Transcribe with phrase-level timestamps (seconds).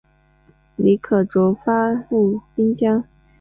[0.77, 3.03] 李可灼发戍边疆。